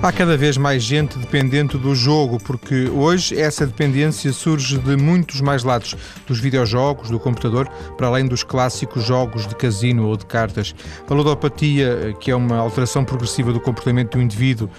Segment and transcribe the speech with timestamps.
[0.00, 5.40] Há cada vez mais gente dependente do jogo, porque hoje essa dependência surge de muitos
[5.40, 10.24] mais lados, dos videojogos, do computador, para além dos clássicos jogos de casino ou de
[10.24, 10.72] cartas.
[11.10, 14.70] A ludopatia, que é uma alteração progressiva do comportamento do indivíduo,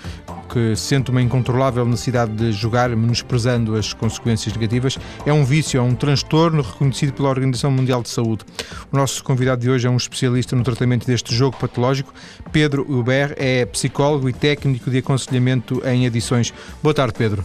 [0.49, 5.81] que sente uma incontrolável necessidade de jogar, menosprezando as consequências negativas, é um vício, é
[5.81, 8.43] um transtorno reconhecido pela Organização Mundial de Saúde.
[8.91, 12.11] O nosso convidado de hoje é um especialista no tratamento deste jogo patológico.
[12.51, 16.53] Pedro Hubert é psicólogo e técnico de aconselhamento em adições.
[16.83, 17.43] Boa tarde, Pedro.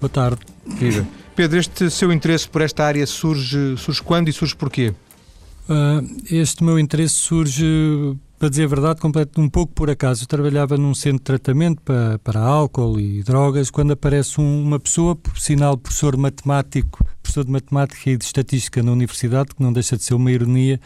[0.00, 0.40] Boa tarde.
[0.78, 1.06] Querida.
[1.34, 4.94] Pedro, este seu interesse por esta área surge, surge quando e surge porquê?
[5.68, 7.64] Uh, este meu interesse surge
[8.38, 10.24] para dizer a verdade, completo, um pouco por acaso.
[10.24, 14.80] Eu trabalhava num centro de tratamento para, para álcool e drogas, quando aparece um, uma
[14.80, 19.72] pessoa, por sinal professor matemático, professor de matemática e de estatística na universidade, que não
[19.72, 20.80] deixa de ser uma ironia,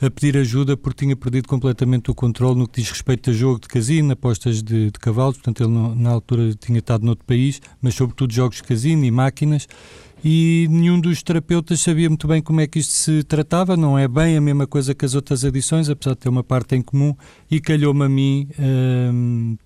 [0.00, 3.60] a pedir ajuda porque tinha perdido completamente o controle no que diz respeito a jogo
[3.60, 7.60] de casino, apostas de, de cavalos, portanto ele não, na altura tinha estado noutro país,
[7.82, 9.66] mas sobretudo jogos de casino e máquinas,
[10.24, 14.06] e nenhum dos terapeutas sabia muito bem como é que isto se tratava, não é
[14.06, 17.14] bem a mesma coisa que as outras adições, apesar de ter uma parte em comum,
[17.50, 19.56] e calhou-me a mim hum,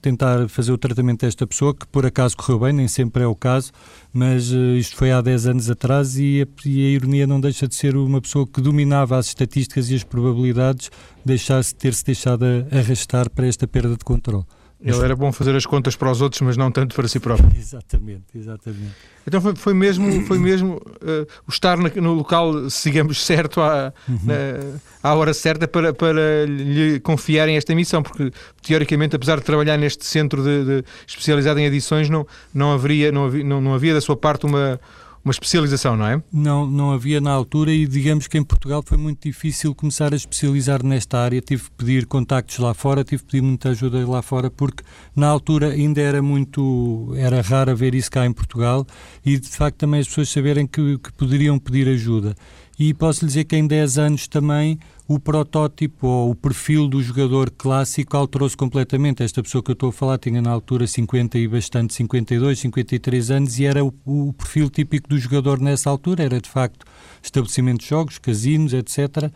[0.00, 3.34] tentar fazer o tratamento desta pessoa, que por acaso correu bem, nem sempre é o
[3.34, 3.72] caso,
[4.12, 7.68] mas uh, isto foi há 10 anos atrás e a, e a, ironia não deixa
[7.68, 10.90] de ser uma pessoa que dominava as estatísticas e as probabilidades,
[11.24, 14.44] deixar-se ter-se deixado arrastar para esta perda de controle.
[14.80, 17.50] Ele era bom fazer as contas para os outros, mas não tanto para si próprio.
[17.56, 18.92] exatamente, exatamente.
[19.26, 23.92] Então foi, foi mesmo, foi mesmo uh, o estar na, no local, sigamos certo, à,
[24.08, 24.18] uhum.
[24.22, 28.30] na, à hora certa para, para lhe confiarem esta missão, porque
[28.62, 33.24] teoricamente, apesar de trabalhar neste centro de, de especializado em adições, não, não, haveria, não,
[33.24, 34.80] havia, não, não havia da sua parte uma
[35.28, 36.22] uma especialização, não é?
[36.32, 40.16] Não, não havia na altura e digamos que em Portugal foi muito difícil começar a
[40.16, 41.40] especializar nesta área.
[41.42, 44.82] Tive que pedir contactos lá fora, tive que pedir muita ajuda lá fora porque
[45.14, 48.86] na altura ainda era muito, era raro ver isso cá em Portugal
[49.24, 52.34] e de facto também as pessoas saberem que, que poderiam pedir ajuda.
[52.78, 54.78] E posso lhe dizer que em 10 anos também
[55.08, 59.22] o protótipo ou o perfil do jogador clássico alterou-se completamente.
[59.22, 63.30] Esta pessoa que eu estou a falar tinha na altura 50 e bastante, 52, 53
[63.32, 66.22] anos e era o, o perfil típico do jogador nessa altura.
[66.22, 66.86] Era de facto
[67.20, 69.32] estabelecimento de jogos, casinos, etc.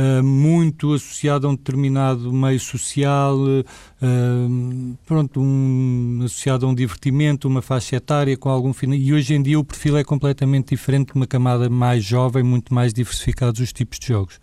[0.00, 7.46] Ah, muito associado a um determinado meio social, uh, pronto, um, associado a um divertimento,
[7.46, 8.94] uma faixa etária com algum fim.
[8.94, 12.94] E hoje em dia o perfil é completamente diferente, uma camada mais jovem, muito mais
[12.94, 14.40] diversificados os tipos de jogos.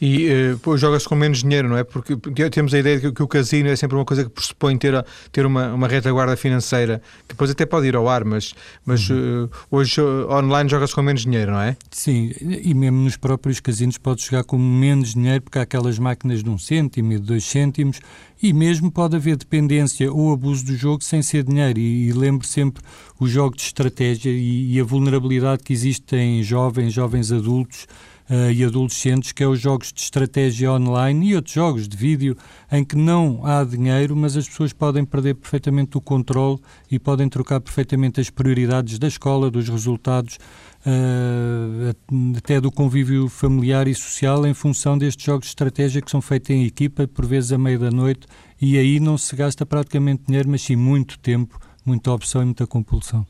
[0.00, 0.28] E
[0.64, 1.84] uh, joga-se com menos dinheiro, não é?
[1.84, 2.16] Porque,
[2.50, 4.94] temos a ideia de que, que, o casino é sempre uma coisa que pressupõe ter,
[4.94, 8.52] a, ter uma, uma retaguarda financeira, que depois até pode ir ao ar, mas,
[8.84, 9.44] mas uhum.
[9.44, 11.76] uh, hoje uh, online joga-se com menos dinheiro, não é?
[11.90, 16.42] Sim, e mesmo nos próprios casinos pode jogar com menos dinheiro, porque há aquelas máquinas
[16.42, 18.00] de um cêntimo e de dois cêntimos,
[18.42, 21.78] e mesmo pode haver dependência ou abuso do jogo sem ser dinheiro.
[21.78, 22.82] E, e lembro sempre
[23.20, 27.86] o jogo de estratégia e, e a vulnerabilidade que existe em jovens, jovens adultos
[28.32, 32.36] uh, e adolescentes, que é os jogos de estratégia online e outros jogos de vídeo
[32.70, 36.58] em que não há dinheiro, mas as pessoas podem perder perfeitamente o controle
[36.90, 40.38] e podem trocar perfeitamente as prioridades da escola, dos resultados,
[40.86, 46.22] uh, até do convívio familiar e social em função destes jogos de estratégia que são
[46.22, 48.26] feitos em equipa, por vezes à meia da noite,
[48.60, 52.66] e aí não se gasta praticamente dinheiro, mas sim muito tempo, muita opção e muita
[52.66, 53.26] compulsão.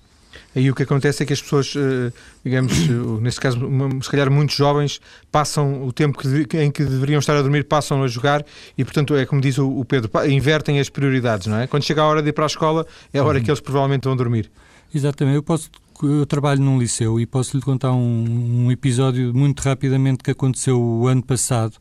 [0.55, 2.13] Aí o que acontece é que as pessoas, eh,
[2.45, 3.59] digamos, eh, neste caso,
[4.03, 5.01] se calhar muitos jovens,
[5.31, 6.21] passam o tempo
[6.55, 8.45] em que deveriam estar a dormir, passam a jogar
[8.77, 11.67] e, portanto, é como diz o Pedro, invertem as prioridades, não é?
[11.67, 13.45] Quando chega a hora de ir para a escola, é a hora uhum.
[13.45, 14.51] que eles provavelmente vão dormir.
[14.95, 15.37] Exatamente.
[15.37, 15.71] Eu posso
[16.03, 20.81] eu trabalho num liceu e posso lhe contar um, um episódio muito rapidamente que aconteceu
[20.81, 21.77] o ano passado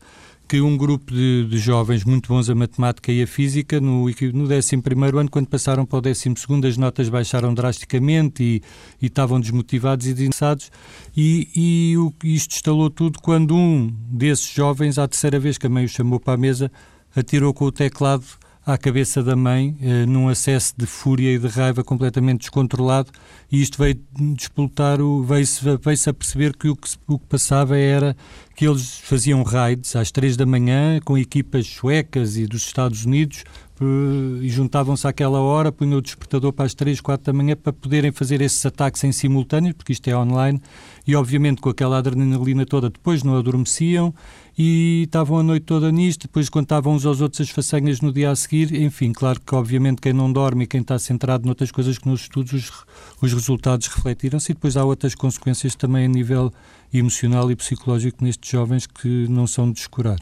[0.52, 4.04] que um grupo de, de, jovens muito bons a matemática e a física, no,
[4.34, 4.82] no 11
[5.18, 6.28] ano, quando passaram para o 12,
[6.68, 8.62] as notas baixaram drasticamente e,
[9.00, 10.70] e estavam desmotivados e desinteressados.
[11.16, 15.70] E, e o, isto instalou tudo quando um desses jovens, à terceira vez que a
[15.70, 16.70] mãe o chamou para a mesa,
[17.16, 18.22] atirou com o teclado
[18.64, 23.10] à cabeça da mãe, eh, num acesso de fúria e de raiva completamente descontrolado,
[23.50, 24.00] e isto veio
[24.36, 28.16] despoltar, veio-se veio a perceber que o, que o que passava era
[28.54, 33.44] que eles faziam raids às três da manhã com equipas suecas e dos Estados Unidos
[33.80, 38.12] e juntavam-se àquela hora, punham o despertador para as 3, 4 da manhã para poderem
[38.12, 40.60] fazer esses ataques em simultâneo, porque isto é online,
[41.06, 44.14] e obviamente com aquela adrenalina toda, depois não adormeciam
[44.56, 48.30] e estavam a noite toda nisto, depois contavam uns aos outros as façanhas no dia
[48.30, 51.98] a seguir, enfim, claro que obviamente quem não dorme e quem está centrado noutras coisas
[51.98, 52.72] que nos estudos, os,
[53.20, 54.52] os resultados refletiram-se.
[54.52, 56.52] E depois há outras consequências também a nível
[56.92, 60.18] emocional e psicológico nestes jovens que não são de descurar.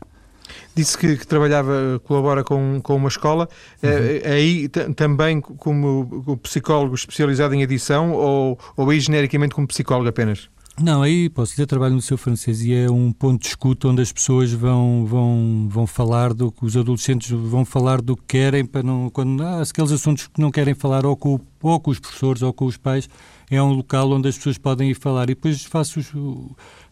[0.74, 3.48] Disse que, que, trabalhava, colabora com, com uma escola.
[3.82, 3.90] Uhum.
[3.90, 10.48] Uh, aí também como psicólogo especializado em edição ou, ou aí genericamente como psicólogo apenas?
[10.82, 14.00] Não, aí posso dizer, trabalho no seu francês e é um ponto de escuta onde
[14.00, 18.64] as pessoas vão, vão, vão falar do que os adolescentes vão falar do que querem
[18.64, 19.10] para não.
[19.10, 22.52] Quando ah, aqueles assuntos que não querem falar ou com, ou com os professores ou
[22.54, 23.10] com os pais,
[23.50, 25.24] é um local onde as pessoas podem ir falar.
[25.24, 26.00] E depois faço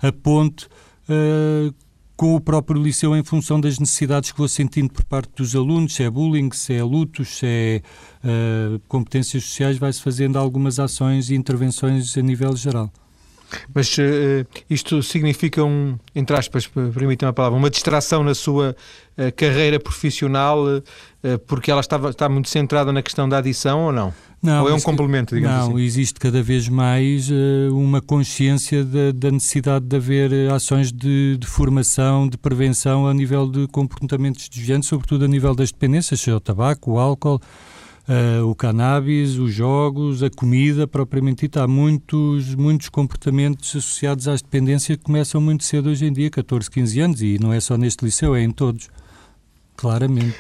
[0.02, 0.66] a ponte
[1.08, 1.75] uh,
[2.18, 5.94] com o próprio liceu em função das necessidades que vou sentindo por parte dos alunos,
[5.94, 7.82] se é bullying, se é lutos, se é
[8.24, 12.92] uh, competências sociais, vai-se fazendo algumas ações e intervenções a nível geral.
[13.74, 18.76] Mas uh, isto significa um, entre aspas, permitam a palavra, uma distração na sua
[19.16, 23.92] uh, carreira profissional, uh, porque ela estava, está muito centrada na questão da adição ou
[23.92, 24.12] não?
[24.40, 25.72] Não, Ou é um complemento, digamos não, assim?
[25.72, 27.28] Não, existe cada vez mais
[27.72, 33.50] uma consciência da, da, necessidade de haver ações de, de, formação, de prevenção a nível
[33.50, 37.40] de comportamentos desviantes, sobretudo a nível das dependências, seja o tabaco, o álcool,
[38.08, 41.62] uh, o cannabis, os jogos, a comida, propriamente dita.
[41.62, 46.70] Há muitos, muitos comportamentos associados às dependências que começam muito cedo hoje em dia, 14,
[46.70, 48.88] 15 anos, e não é só neste liceu, é em todos,
[49.76, 50.37] claramente.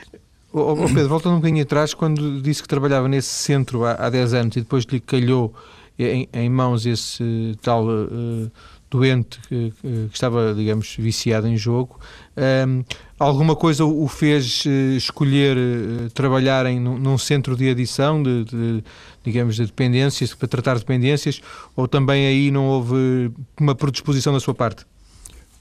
[0.50, 4.34] Oh, Pedro, voltando um bocadinho atrás, quando disse que trabalhava nesse centro há, há 10
[4.34, 5.54] anos e depois lhe calhou
[5.98, 8.50] em, em mãos esse tal uh,
[8.90, 11.98] doente que, que, estava, digamos, viciado em jogo,
[12.38, 12.84] um,
[13.18, 18.84] alguma coisa o fez uh, escolher uh, trabalhar em, num, centro de adição, de, de,
[19.24, 21.40] digamos, de dependências, para tratar dependências,
[21.74, 23.30] ou também aí não houve
[23.60, 24.86] uma predisposição da sua parte?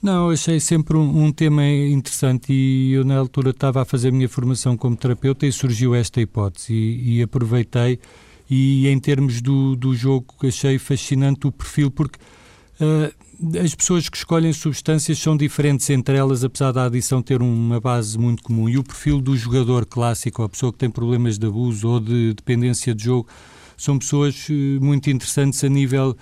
[0.01, 4.11] Não, achei sempre um, um, tema interessante e eu na altura estava a fazer a
[4.11, 7.99] minha formação como terapeuta e surgiu esta hipótese e, e aproveitei
[8.49, 12.19] e em termos do, do jogo achei fascinante o perfil porque
[13.63, 18.17] as pessoas que escolhem substâncias são diferentes entre elas, apesar da adição ter uma base
[18.17, 18.67] muito comum.
[18.67, 22.33] E o perfil do jogador clássico, a pessoa que tem problemas de abuso ou de
[22.33, 23.27] dependência de jogo,
[23.77, 26.17] são pessoas eh, muito interessantes a nível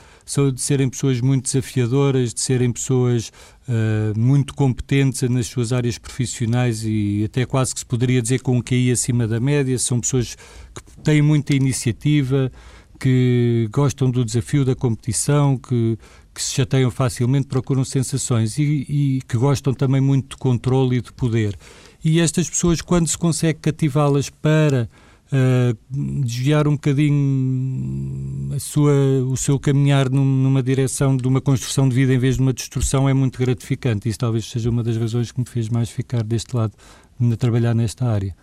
[0.54, 3.31] de serem pessoas muito desafiadoras, de serem pessoas
[3.69, 8.57] uh, muito competentes nas suas áreas profissionais e até quase que se poderia dizer com
[8.57, 9.78] um QI acima da média.
[9.78, 12.52] São pessoas que têm muita iniciativa,
[13.00, 15.98] que gostam do desafio da competição, que,
[16.36, 21.02] que se chateiam facilmente, procuram sensações e, e que gostam também muito de controle e
[21.02, 21.58] de poder.
[22.04, 24.90] E estas pessoas, quando se consegue cativá-las para
[25.32, 28.94] uh, desviar um bocadinho sua,
[29.28, 32.54] o seu caminhar num, numa direção de uma construção de vida em vez de uma
[32.54, 34.10] destruição é muito gratificante.
[34.10, 36.74] Isso talvez seja uma das razões que me fez mais ficar deste lado,
[37.20, 38.36] de trabalhar nesta área.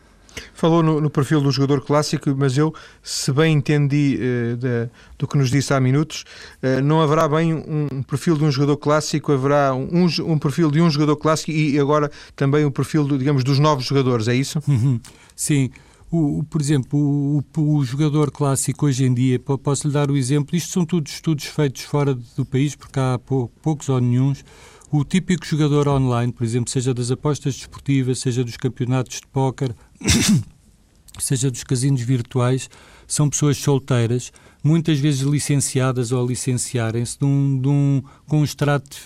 [0.55, 5.37] Falou no, no, perfil do jogador clássico, mas eu, se bem entendi uh, do que
[5.37, 6.25] nos disse há minutos,
[6.63, 10.81] uh, não haverá bem um perfil de um jogador clássico, haverá um, um, perfil de
[10.81, 14.63] um jogador clássico e agora também o perfil, do, digamos, dos novos jogadores, é isso?
[14.67, 15.01] Uhum.
[15.35, 15.71] Sim.
[16.11, 20.55] O, por exemplo, o, o, jogador clássico hoje em dia, posso lhe dar o exemplo,
[20.55, 24.45] isto são todos estudos feitos fora do país, porque há poucos ou nenhums.
[24.91, 29.75] O típico jogador online, por exemplo, seja das apostas desportivas, seja dos campeonatos de póquer,
[31.19, 32.69] seja dos casinos virtuais,
[33.07, 34.33] são pessoas solteiras,
[34.63, 38.97] muitas vezes licenciadas ou licenciarem-se de um, de um, com um extrato,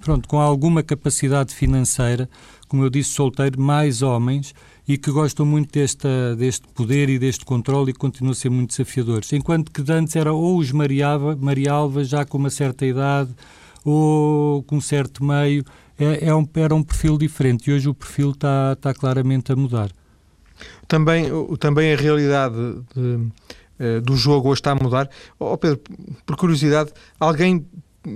[0.00, 2.28] pronto, com alguma capacidade financeira,
[2.68, 4.54] como eu disse, solteiro, mais homens,
[4.86, 8.70] e que gostam muito desta, deste poder e deste controle e continuam a ser muito
[8.70, 9.32] desafiadores.
[9.32, 13.30] Enquanto que antes era ou os Mariava, Marialva, já com uma certa idade,
[13.84, 15.64] ou com um certo meio,
[15.98, 19.56] é, é um, era um perfil diferente e hoje o perfil está, está claramente a
[19.56, 19.90] mudar.
[20.86, 21.26] Também,
[21.58, 22.56] também a realidade
[22.94, 23.28] de,
[23.78, 25.08] eh, do jogo hoje está a mudar.
[25.38, 25.80] Oh Pedro,
[26.26, 27.66] por curiosidade, alguém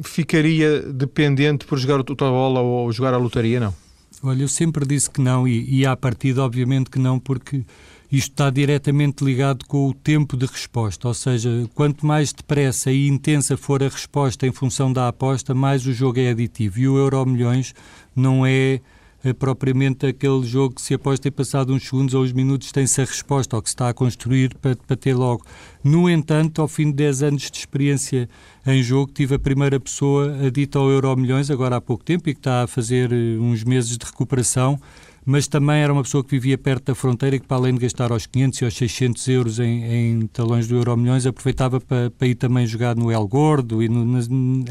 [0.04, 3.74] ficaria dependente por jogar o bola ou jogar a lotaria, não?
[4.22, 7.64] Olha, eu sempre disse que não, e, e à partida, obviamente que não, porque
[8.12, 13.08] isto está diretamente ligado com o tempo de resposta, ou seja, quanto mais depressa e
[13.08, 16.78] intensa for a resposta em função da aposta, mais o jogo é aditivo.
[16.78, 17.74] E o Euro Milhões
[18.14, 18.80] não é
[19.24, 23.00] é propriamente aquele jogo que se aposta e passado uns segundos ou uns minutos tem-se
[23.00, 25.44] a resposta ou que se está a construir para, para ter logo.
[25.82, 28.28] No entanto, ao fim de 10 anos de experiência
[28.66, 32.34] em jogo, tive a primeira pessoa adita ao Euro Milhões, agora há pouco tempo, e
[32.34, 34.80] que está a fazer eh, uns meses de recuperação,
[35.24, 37.80] mas também era uma pessoa que vivia perto da fronteira e que, para além de
[37.80, 42.10] gastar aos 500 e aos 600 euros em, em talões do Euro Milhões, aproveitava para,
[42.10, 44.20] para, ir também jogar no El Gordo e no, na,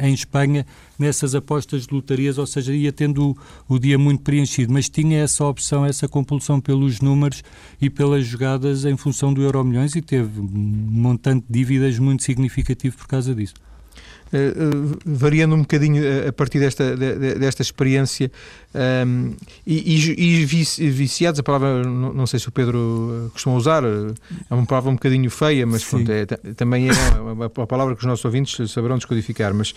[0.07, 0.65] em Espanha,
[0.99, 3.31] nessas apostas de lotarias, ou seja, ia tendo
[3.69, 7.43] o, o, dia muito preenchido, mas tinha essa opção, essa compulsão pelos números
[7.81, 12.23] e pelas jogadas em função do Euro Milhões e teve um montante de dívidas muito
[12.23, 13.53] significativo por causa disso.
[14.33, 18.31] Uh, variando um bocadinho a partir desta, desta experiência,
[18.73, 19.33] um,
[19.67, 24.53] e, e, e, viciados, a palavra, não, não, sei se o Pedro costuma usar, é
[24.53, 28.07] uma palavra um bocadinho feia, mas pronto, é, também é uma, uma, palavra que os
[28.07, 29.53] nossos ouvintes saberão descodificar.
[29.53, 29.73] Mas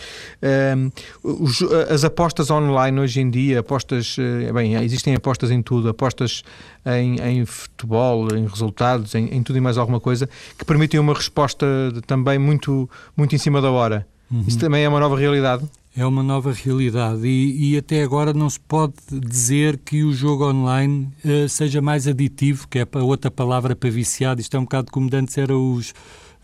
[0.76, 0.90] um,
[1.22, 4.16] os, as apostas online hoje em dia, apostas,
[4.54, 6.44] bem, existem apostas em tudo, apostas
[6.86, 11.14] em, em futebol, em resultados, em, em, tudo e mais alguma coisa, que permitem uma
[11.14, 11.66] resposta
[12.06, 14.06] também muito, muito em cima da hora.
[14.34, 14.44] Uhum.
[14.48, 15.64] Isso também é uma nova realidade?
[15.96, 20.44] É uma nova realidade e, e, até agora não se pode dizer que o jogo
[20.50, 24.40] online uh, seja mais aditivo, que é a outra palavra para viciado.
[24.40, 25.90] Isto é um bocado como antes eram os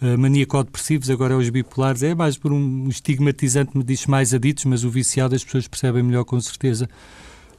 [0.00, 2.04] uh, maníaco-depressivos, agora é os bipolares.
[2.04, 6.04] É mais por um estigmatizante, me diz mais aditos, mas o viciado as pessoas percebem
[6.04, 6.88] melhor com certeza.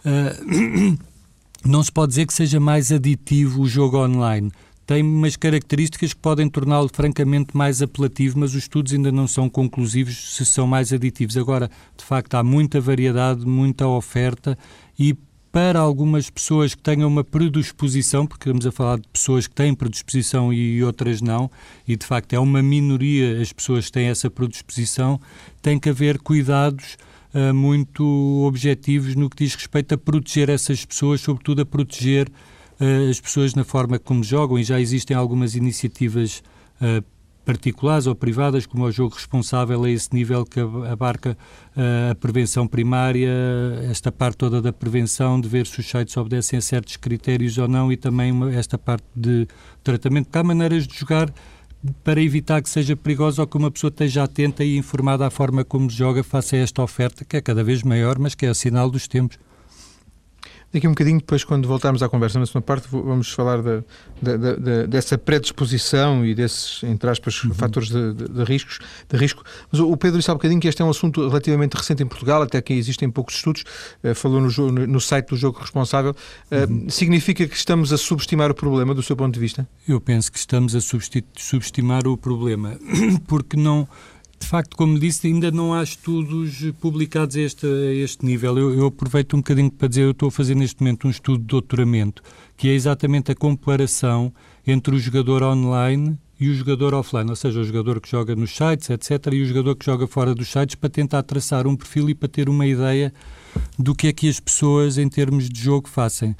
[0.05, 0.97] Uh,
[1.67, 4.49] não se pode dizer que seja mais aditivo o jogo online
[4.91, 9.49] tem umas características que podem torná-lo francamente mais apelativo, mas os estudos ainda não são
[9.49, 11.37] conclusivos se são mais aditivos.
[11.37, 14.57] Agora, de facto, há muita variedade, muita oferta
[14.99, 15.15] e
[15.49, 19.73] para algumas pessoas que tenham uma predisposição, porque estamos a falar de pessoas que têm
[19.73, 21.49] predisposição e outras não,
[21.87, 25.21] e de facto é uma minoria as pessoas que têm essa predisposição,
[25.61, 26.97] tem que haver cuidados
[27.33, 28.03] uh, muito
[28.45, 32.29] objetivos no que diz respeito a proteger essas pessoas, sobretudo a proteger
[33.09, 36.41] as pessoas na forma como jogam e já existem algumas iniciativas
[36.81, 37.03] uh,
[37.45, 41.37] particulares ou privadas, como o jogo responsável a esse nível que abarca
[41.75, 43.29] uh, a prevenção primária,
[43.89, 47.67] esta parte toda da prevenção, de ver se os sites obedecem a certos critérios ou
[47.67, 49.47] não e também uma, esta parte de
[49.83, 51.31] tratamento, porque há maneiras de jogar
[52.03, 55.63] para evitar que seja perigoso ou que uma pessoa esteja atenta e informada à forma
[55.63, 58.89] como joga face a esta oferta, que é cada vez maior, mas que é sinal
[58.89, 59.37] dos tempos.
[60.73, 63.83] Daqui um bocadinho, depois, quando voltarmos à conversa na segunda parte, vamos falar de,
[64.21, 67.53] de, de, dessa predisposição e desses, entre aspas, uhum.
[67.53, 69.43] fatores de, riscos, de risco.
[69.69, 72.07] Mas o Pedro disse há um bocadinho que este é um assunto relativamente recente em
[72.07, 73.63] Portugal, até que existem poucos estudos,
[74.03, 76.15] uh, falou no, no, no, site do Jogo Responsável.
[76.49, 76.89] Uh, uhum.
[76.89, 79.67] Significa que estamos a subestimar o problema, do seu ponto de vista?
[79.85, 82.79] Eu penso que estamos a subestimar o problema,
[83.27, 83.87] porque não
[84.41, 88.57] de facto, como disse, ainda não há estudos publicados a este, a este nível.
[88.57, 91.37] Eu, eu, aproveito um bocadinho para dizer, eu estou a fazer neste momento um estudo
[91.37, 92.23] de doutoramento,
[92.57, 94.33] que é exatamente a comparação
[94.65, 98.49] entre o jogador online e o jogador offline, ou seja, o jogador que joga nos
[98.55, 102.09] sites, etc., e o jogador que joga fora dos sites, para tentar traçar um perfil
[102.09, 103.13] e para ter uma ideia
[103.77, 106.35] do que é que as pessoas, em termos de jogo, fazem.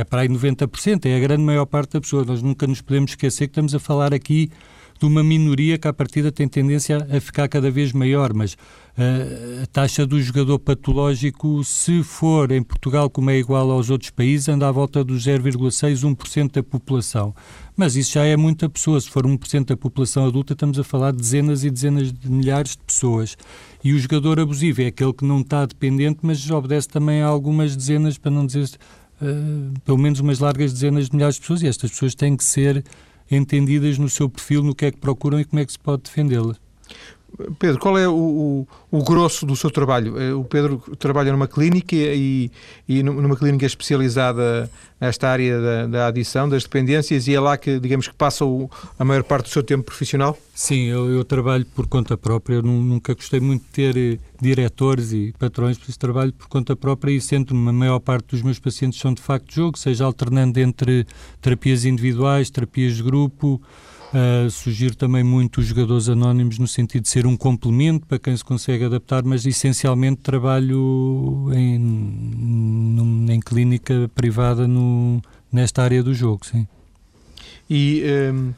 [0.00, 2.24] é para aí 90%, é a grande maior parte da pessoa.
[2.24, 4.50] Nós nunca nos podemos esquecer que estamos a falar aqui
[4.98, 9.62] de uma minoria que, à partida, tem tendência a ficar cada vez maior, mas uh,
[9.62, 14.48] a taxa do jogador patológico, se for em Portugal como é igual aos outros países,
[14.48, 17.34] anda à volta dos 0,6, 1% da população.
[17.76, 18.98] Mas isso já é muita pessoa.
[18.98, 22.72] Se for 1% da população adulta, estamos a falar de dezenas e dezenas de milhares
[22.72, 23.36] de pessoas.
[23.84, 27.76] E o jogador abusivo é aquele que não está dependente, mas obedece também a algumas
[27.76, 28.70] dezenas, para não dizer
[29.20, 32.44] uh, pelo menos umas largas dezenas de milhares de pessoas e estas pessoas têm que
[32.44, 32.84] ser
[33.30, 36.04] entendidas no seu perfil, no que é que procuram e como é que se pode
[36.04, 36.65] defendê-las.
[37.58, 38.14] Pedro, qual é o,
[38.90, 40.18] o, o, grosso do seu trabalho?
[40.20, 42.50] Eh, o Pedro trabalha numa clínica e,
[42.88, 47.78] e numa clínica especializada nesta área da, da, adição, das dependências, e é lá que,
[47.78, 50.38] digamos, que passa o, a maior parte do seu tempo profissional?
[50.54, 52.54] Sim, eu, eu trabalho por conta própria.
[52.54, 56.74] Eu nunca gostei muito de ter eh, diretores e patrões, por isso trabalho por conta
[56.74, 60.58] própria e sendo-me a maior parte dos meus pacientes são de facto jogo, seja alternando
[60.58, 61.06] entre
[61.42, 63.60] terapias individuais, terapias de grupo,
[64.14, 68.36] Uh, sugiro também muito os jogadores anónimos no sentido de ser um complemento para quem
[68.36, 75.20] se consegue adaptar, mas essencialmente trabalho em, num, em clínica privada no,
[75.52, 76.66] nesta área do jogo, sim.
[77.68, 78.52] E um,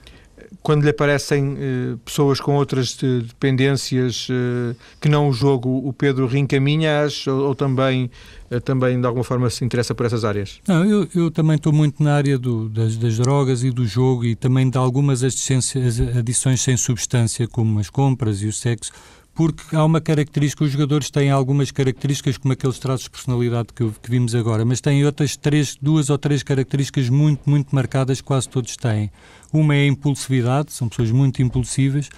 [0.62, 6.26] quando lhe aparecem uh, pessoas com outras dependências uh, que não o jogo, o Pedro
[6.26, 8.10] reencaminha-as ou, ou, também,
[8.50, 10.60] uh, também de alguma forma se interessa por essas áreas?
[10.66, 14.24] Não, eu, eu também estou muito na área do, das, das, drogas e do jogo
[14.24, 18.92] e também de algumas adições sem substância, como as compras e o sexo,
[19.38, 23.88] porque há uma característica, os jogadores têm algumas características, como aqueles traços de personalidade que,
[23.88, 28.48] que, vimos agora, mas têm outras três, duas ou três características muito, muito marcadas, quase
[28.48, 29.12] todos têm.
[29.52, 32.10] Uma é a impulsividade, são pessoas muito impulsivas.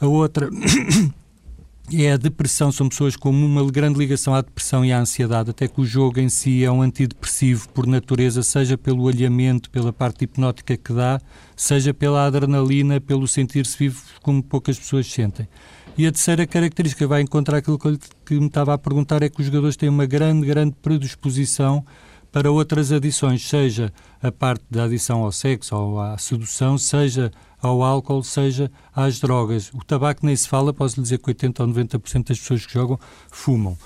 [0.00, 0.50] A outra
[1.92, 5.68] é a depressão, são pessoas com uma grande ligação à depressão e à ansiedade, até
[5.68, 10.24] que o jogo em si é um antidepressivo por natureza, seja pelo alhamento, pela parte
[10.24, 11.20] hipnótica que dá,
[11.56, 15.48] seja pela adrenalina, pelo sentir-se vivo, como poucas pessoas sentem.
[15.96, 19.46] E a terceira característica vai encontrar aquilo que me estava a perguntar, é que os
[19.46, 21.84] jogadores têm uma grande, grande predisposição
[22.32, 27.82] para outras adições, seja a parte da adição ao sexo ou à sedução, seja ao
[27.82, 29.70] álcool, seja às drogas.
[29.74, 32.72] O tabaco nem se fala, posso lhe dizer que 80 ou 90% das pessoas que
[32.72, 32.98] jogam
[33.30, 33.76] fumam.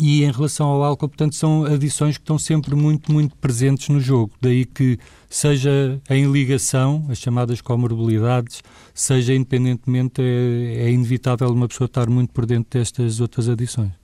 [0.00, 4.00] E em relação ao álcool, portanto, são adições que estão sempre muito, muito presentes no
[4.00, 4.32] jogo.
[4.40, 8.62] Daí que, seja em ligação, as chamadas comorbilidades,
[8.94, 14.01] seja independentemente, é, é inevitável uma pessoa estar muito por dentro destas outras adições.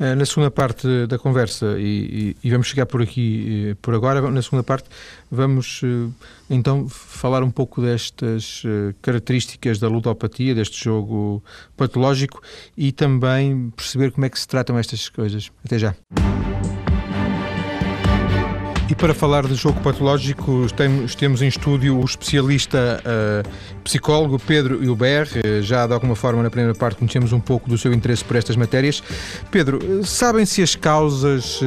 [0.00, 4.30] Eh, na segunda parte da conversa, e, e, vamos chegar por aqui eh, por agora,
[4.30, 4.88] na segunda parte
[5.28, 6.08] vamos eh,
[6.48, 8.62] então falar um pouco destas
[9.02, 11.42] características da ludopatia, deste jogo
[11.76, 12.40] patológico
[12.76, 15.50] e também perceber como é que se tratam estas coisas.
[15.64, 15.94] Até já.
[18.90, 24.82] E para falar de jogo patológico, temos, temos em estúdio o especialista uh, psicólogo Pedro
[24.82, 25.28] Hilber.
[25.28, 28.34] Uh, já de alguma forma na primeira parte conhecemos um pouco do seu interesse por
[28.34, 29.02] estas matérias.
[29.50, 31.60] Pedro, uh, sabem-se as causas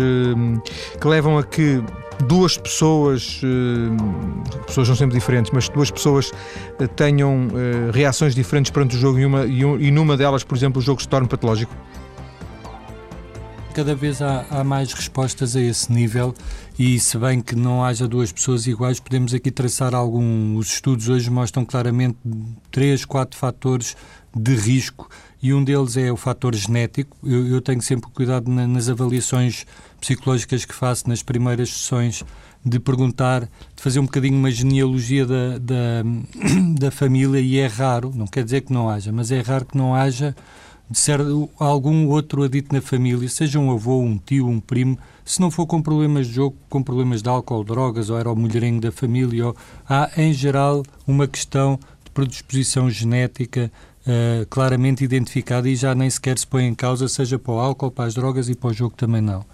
[0.99, 1.83] que levam a que
[2.25, 3.39] duas pessoas,
[4.65, 6.31] pessoas são sempre diferentes, mas duas pessoas
[6.95, 7.49] tenham
[7.93, 10.83] reações diferentes perante o jogo e, uma, e, um, e numa delas, por exemplo, o
[10.83, 11.75] jogo se torne patológico?
[13.73, 16.35] Cada vez há, há, mais respostas a esse nível
[16.77, 20.57] e se bem que não haja duas pessoas iguais, podemos aqui traçar algum.
[20.57, 22.17] Os estudos hoje mostram claramente
[22.69, 23.95] três, quatro fatores
[24.35, 25.09] de risco
[25.41, 27.15] e um deles é o fator genético.
[27.23, 29.65] Eu, eu tenho sempre cuidado na, nas avaliações
[29.99, 32.23] psicológicas que faço nas primeiras sessões
[32.63, 36.03] de perguntar, de fazer um bocadinho uma genealogia da, da,
[36.77, 39.77] da família e é raro, não quer dizer que não haja, mas é raro que
[39.77, 40.35] não haja
[40.91, 41.21] de ser
[41.57, 45.65] algum outro adito na família, seja um avô, um tio, um primo, se não for
[45.65, 49.47] com problemas de jogo, com problemas de álcool, drogas, ou era o mulherengo da família,
[49.47, 49.55] ou,
[49.87, 53.71] há em geral uma questão de predisposição genética
[54.05, 57.89] uh, claramente identificada e já nem sequer se põe em causa, seja para o álcool,
[57.89, 59.45] para as drogas e para o jogo também não.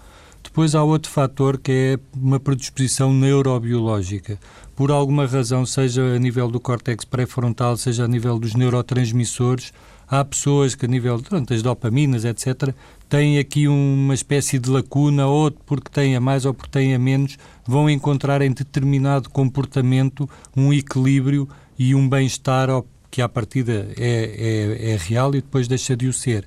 [0.42, 4.40] Depois há outro fator que é uma predisposição neurobiológica.
[4.74, 9.72] Por alguma razão, seja a nível do córtex pré-frontal, seja a nível dos neurotransmissores,
[10.10, 12.74] há pessoas que a nível das dopaminas, etc.,
[13.08, 16.98] têm aqui uma espécie de lacuna, ou porque têm a mais ou porque têm a
[16.98, 22.68] menos, vão encontrar em determinado comportamento um equilíbrio e um bem-estar
[23.10, 26.46] que à partida é, é, é real e depois deixa de o ser.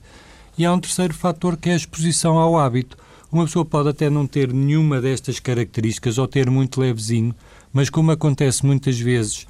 [0.57, 2.97] E há um terceiro fator que é a exposição ao hábito.
[3.31, 7.33] Uma pessoa pode até não ter nenhuma destas características ou ter muito levezinho,
[7.71, 9.47] mas como acontece muitas vezes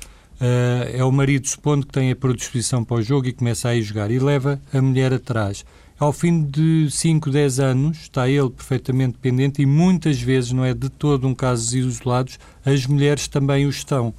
[0.94, 3.84] é o marido, supondo que tem a predisposição para o jogo e começa a ir
[3.84, 5.64] jogar e leva a mulher atrás.
[6.02, 10.74] Ao fim de 5, 10 anos, está ele perfeitamente dependente e muitas vezes, não é
[10.74, 14.12] de todo um caso isolados, as mulheres também o estão.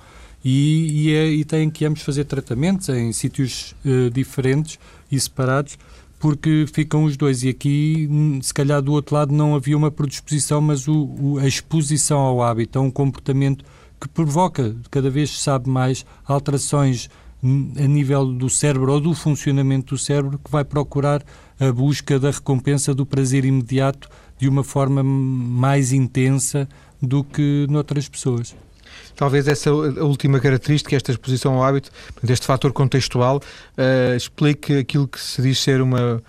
[0.45, 4.79] E, e, é, e têm que ambos fazer tratamentos em sítios uh, diferentes
[5.11, 5.77] e separados,
[6.21, 7.43] porque ficam os dois.
[7.43, 11.39] E aqui, hum, se calhar do outro lado, não havia uma predisposição, mas o, o,
[11.41, 13.65] a exposição ao hábito, a um comportamento
[14.03, 17.09] que provoca, cada vez se sabe mais, alterações
[17.43, 21.23] a nível do cérebro ou do funcionamento do cérebro que vai procurar
[21.59, 26.69] a busca da recompensa do prazer imediato de uma forma mais intensa
[27.01, 28.55] do que noutras pessoas.
[29.15, 31.91] Talvez essa última característica, esta exposição ao hábito,
[32.29, 36.23] este fator contextual, uh, explique aquilo que se diz ser uma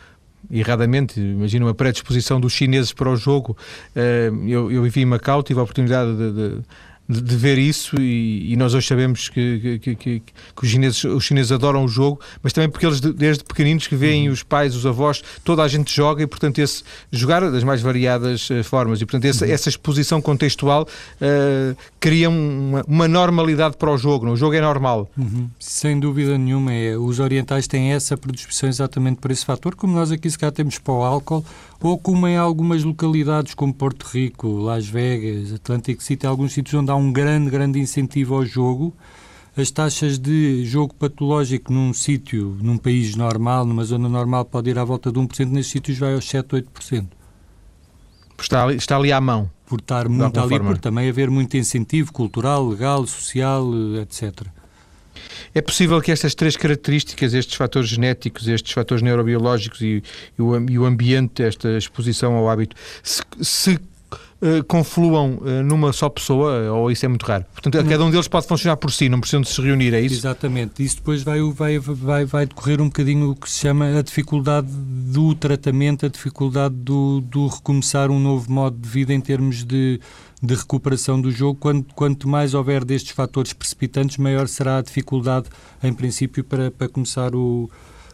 [0.52, 3.58] erradamente, imagina uma predisposição dos chineses para o jogo.
[3.96, 6.62] Uh, eu, eu vivi em Macau, tive a oportunidade de, de
[7.08, 11.04] de, de ver isso e, e, nós hoje sabemos que, que, que, que, os, chineses,
[11.04, 14.34] os chineses adoram o jogo, mas também porque eles desde pequeninos que veem uhum.
[14.34, 18.50] os pais, os avós, toda a gente joga e portanto esse jogar das mais variadas
[18.50, 19.52] uh, formas e portanto essa, uhum.
[19.52, 24.34] essa exposição contextual uh, cria uma, uma, normalidade para o jogo, não?
[24.34, 25.10] o jogo é normal.
[25.18, 25.50] Uhum.
[25.60, 30.12] Sem dúvida nenhuma, é, os orientais têm essa predisposição exatamente por esse fator, como nós
[30.12, 31.46] aqui se cá temos para o álcool,
[31.84, 36.90] ou como em algumas localidades como Porto Rico, Las Vegas, Atlantic City, alguns sítios onde
[36.90, 38.94] há um grande, grande incentivo ao jogo,
[39.56, 44.80] as taxas de jogo patológico num sítio, num país normal, numa zona normal, pode ir
[44.80, 47.08] à volta de 1%, nesses sítios vai aos 7, 8%.
[48.40, 49.52] Está ali, está ali à mão.
[49.66, 50.70] Por estar muito ali, forma.
[50.72, 53.66] por também haver muito incentivo cultural, legal, social,
[54.02, 54.48] etc.
[55.54, 60.04] É possível que estas três características, estes fatores genéticos, estes fatores neurobiológicos e,
[60.38, 63.80] e, o, e o, ambiente, esta exposição ao hábito, se, se
[64.44, 67.46] Uh, confluam uh, numa só pessoa, ou isso é muito raro?
[67.54, 67.90] Portanto, não.
[67.90, 70.16] cada um deles pode funcionar por si, não precisam de se reunir, é isso?
[70.16, 70.84] Exatamente.
[70.84, 74.68] Isso depois vai, vai, vai, vai decorrer um bocadinho o que se chama a dificuldade
[74.70, 80.02] do tratamento, a dificuldade do, do recomeçar um novo modo de vida em termos de
[80.44, 81.58] de recuperação do jogo.
[81.58, 85.48] Quanto, quanto mais houver destes fatores precipitantes, maior será a dificuldade,
[85.82, 87.72] em princípio, para, para começar o,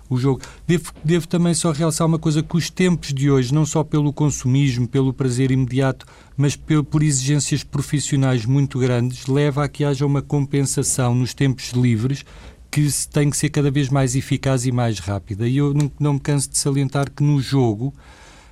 [0.08, 0.42] o jogo.
[0.68, 4.14] Devo, devo também só realçar uma coisa, que os tempos de hoje, não só pelo
[4.14, 6.06] consumismo, pelo prazer imediato,
[6.38, 11.72] mas por, por exigências profissionais muito grandes, leva a que haja uma compensação nos tempos
[11.72, 12.24] livres
[12.72, 15.48] que tem que ser cada vez mais eficaz e mais rápida.
[15.48, 17.92] E eu não, não me canso de salientar que no jogo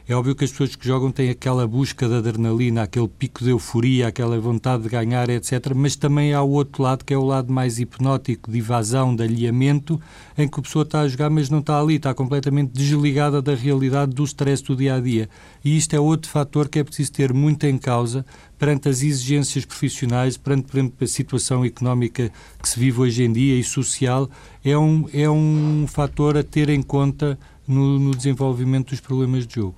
[0.10, 3.50] é óbvio que as pessoas que jogam têm aquela busca de adrenalina, aquele pico de
[3.50, 5.74] euforia, aquela vontade de ganhar, etc.
[5.76, 9.24] Mas também há o outro lado, que é o lado mais hipnótico, de evasão, de
[9.24, 10.00] alinhamento,
[10.38, 13.54] em que a pessoa está a jogar, mas não está ali, está completamente desligada da
[13.54, 15.30] realidade do stress do dia a dia.
[15.62, 18.26] E isto é outro fator que é preciso ter muito em causa
[18.58, 23.60] perante as exigências profissionais, perante, perante a situação económica que se vive hoje em dia
[23.60, 24.30] e social,
[24.64, 29.56] é um, é um fator a ter em conta no, no desenvolvimento dos problemas de
[29.56, 29.76] jogo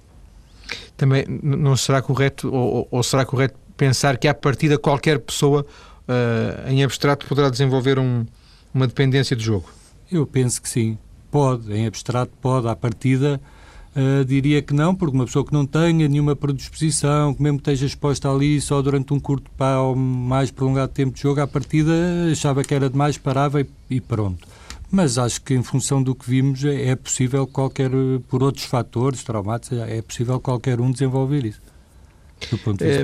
[0.98, 5.66] também não será correto, ou, ou será correto pensar que, à partida, qualquer pessoa
[6.08, 8.26] uh, em abstrato poderá desenvolver um,
[8.74, 9.70] uma dependência de jogo?
[10.12, 10.98] Eu penso que sim.
[11.32, 13.40] Pode, em abstrato pode, à partida.
[13.96, 17.86] Uh, diria que não, porque uma pessoa que não tenha nenhuma predisposição, que mesmo esteja
[17.86, 21.92] exposta ali só durante um curto ou mais prolongado tempo de jogo, à partida
[22.32, 24.48] achava que era demais, parava e, e pronto
[24.92, 27.92] mas acho que em função do que vimos é possível qualquer,
[28.28, 31.62] por outros fatores traumáticos, é possível qualquer um desenvolver isso.
[32.82, 33.04] É,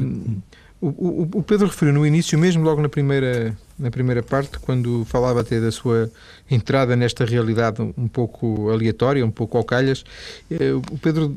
[0.82, 5.42] o, o, Pedro referiu no início, mesmo logo na primeira, na primeira parte, quando falava
[5.42, 6.12] até da sua
[6.50, 10.04] entrada nesta realidade um pouco aleatória, um pouco ao calhas,
[10.50, 11.36] é, o Pedro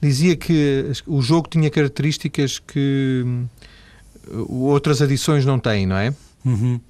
[0.00, 3.46] dizia que o jogo tinha características que hum,
[4.48, 6.14] outras adições não têm, não é?
[6.44, 6.80] Uhum.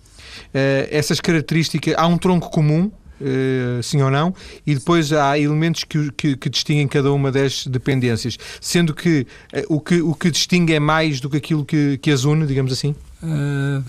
[0.53, 2.91] Eh, essas características, há um tronco comum,
[3.23, 4.35] Uh, sim ou não,
[4.67, 9.77] e depois há elementos que, que, que, distinguem cada uma das dependências, sendo que, uh,
[9.77, 12.73] o, que o que distingue é mais do que aquilo que, que as une, digamos
[12.73, 12.95] assim?
[13.23, 13.85] Uh,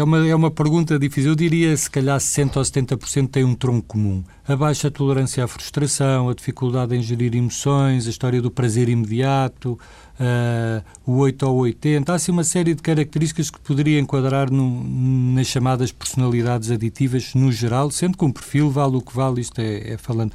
[0.00, 1.32] é, uma, é uma pergunta difícil.
[1.32, 4.22] Eu diria se calhar 60% ou 70% tem um tronco comum.
[4.46, 9.78] A baixa tolerância à frustração, a dificuldade em gerir emoções, a história do prazer imediato,
[10.18, 12.12] uh, o 8 ou 80.
[12.12, 14.84] Há assim uma série de características que poderia enquadrar no,
[15.34, 19.60] nas chamadas personalidades aditivas no geral, sendo que um perfil vale o que vale, isto
[19.60, 20.32] é, é falando.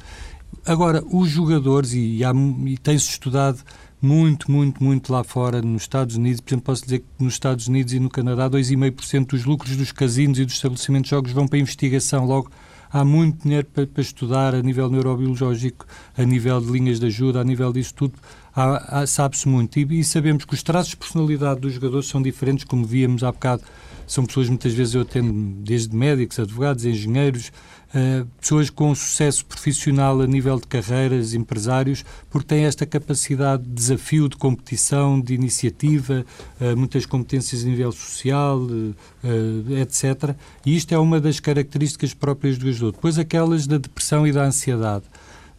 [0.66, 3.62] Agora, os jogadores, e, e tem-se estudado
[4.04, 7.68] muito, muito, muito lá fora, nos Estados Unidos, por exemplo, posso dizer que nos Estados
[7.68, 11.48] Unidos e no Canadá, 2,5% dos lucros dos casinos e dos estabelecimentos de jogos vão
[11.48, 12.26] para investigação.
[12.26, 12.50] Logo,
[12.92, 15.86] há muito dinheiro para, para, estudar a nível neurobiológico,
[16.16, 18.14] a nível de linhas de ajuda, a nível disso tudo
[19.06, 19.78] sabe-se muito.
[19.78, 23.32] E, e, sabemos que os traços de personalidade dos jogadores são diferentes, como víamos há
[23.32, 23.62] bocado.
[24.06, 27.50] São pessoas, muitas vezes, eu atendo desde médicos, advogados, engenheiros,
[27.94, 33.70] uh, pessoas com sucesso profissional a nível de carreiras, empresários, porque têm esta capacidade de
[33.70, 36.24] desafio, de competição, de iniciativa,
[36.60, 40.34] uh, muitas competências a nível social, uh, etc.
[40.66, 42.92] E isto é uma das características próprias do jogador.
[42.92, 45.04] Depois, aquelas da depressão e da ansiedade.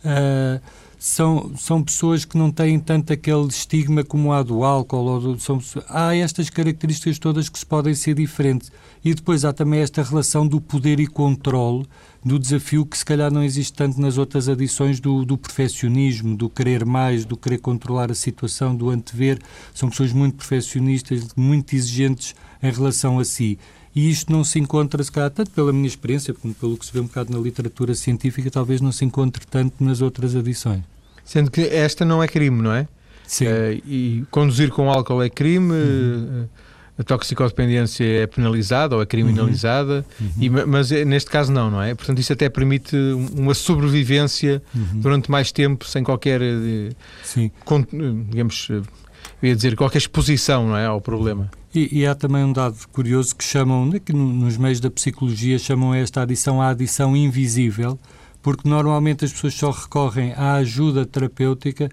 [0.03, 0.61] Uh,
[0.97, 5.05] são, são pessoas que não têm tanto aquele estigma como há do álcool.
[5.05, 8.71] Ou do, são, há estas características todas que se podem ser diferentes.
[9.03, 11.85] E depois há também esta relação do poder e controle,
[12.23, 16.49] do desafio que se calhar não existe tanto nas outras adições do, do perfeccionismo, do
[16.49, 19.39] querer mais, do querer controlar a situação, do antever.
[19.73, 23.59] São pessoas muito perfeccionistas, muito exigentes em relação a si.
[23.95, 26.91] E isto não se encontra, se calhar, tanto pela minha experiência, como pelo que se
[26.91, 30.83] vê um bocado na literatura científica, talvez não se encontre tanto nas outras edições.
[31.23, 32.87] Sendo que esta não é crime, não é?
[33.25, 33.45] Sim.
[33.45, 36.47] Uh, e conduzir com álcool é crime, uhum.
[36.97, 40.29] A toxicodependência é penalizada ou é criminalizada, uhum.
[40.39, 41.93] E, mas eh, neste caso não, não é?
[41.93, 42.95] Portanto, isso até permite
[43.35, 45.01] uma sobrevivência uhum.
[45.01, 46.39] durante mais tempo, sem qualquer,
[47.23, 47.51] Sim.
[48.29, 51.49] digamos, eu ia dizer, qualquer exposição não é, ao problema.
[51.73, 55.93] E, e, há também um dado curioso que chamam, que nos meios da psicologia, chamam
[55.93, 57.99] esta adição a adição invisível,
[58.41, 61.89] porque normalmente as pessoas só recorrem à ajuda terapêutica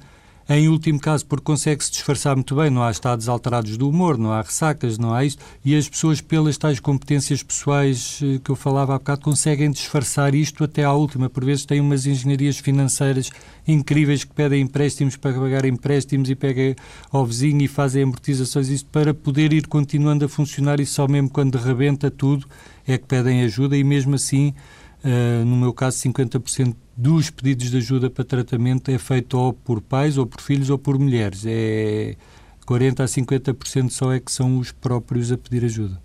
[0.55, 4.33] Em último caso, porque consegue-se disfarçar muito bem, não há estados alterados do humor, não
[4.33, 8.55] há ressacas, não há isto, e as pessoas, pelas tais competências pessoais eh, que eu
[8.55, 11.31] falava há bocado, conseguem disfarçar isto até à última.
[11.31, 13.31] Por vezes têm umas engenharias financeiras
[13.67, 16.75] incríveis que pedem empréstimos para pagar empréstimos e pegam
[17.11, 21.31] ao vizinho e fazem amortizações, isto para poder ir continuando a funcionar e só mesmo
[21.31, 22.47] quando rebenta tudo
[22.87, 24.53] é que pedem ajuda e mesmo assim,
[25.03, 29.81] uh, no meu caso, 50% dos pedidos de ajuda para tratamento é feito ou por
[29.81, 31.45] pais, ou por filhos, ou por mulheres.
[31.45, 32.15] É
[32.65, 36.01] 40% a 50% só é que são os próprios a pedir ajuda.